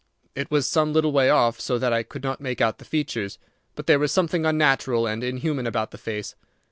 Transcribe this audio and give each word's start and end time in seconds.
I 0.35 0.47
was 0.49 0.67
some 0.67 0.93
little 0.93 1.11
way 1.11 1.29
off, 1.29 1.59
so 1.59 1.77
that 1.77 1.93
I 1.93 2.01
could 2.01 2.23
not 2.23 2.41
make 2.41 2.59
out 2.59 2.79
the 2.79 2.85
features, 2.85 3.37
but 3.75 3.85
there 3.85 3.99
was 3.99 4.11
something 4.11 4.47
unnatural 4.47 5.05
and 5.07 5.23
inhuman 5.23 5.67
about 5.67 5.91
the 5.91 5.99
face. 5.99 6.33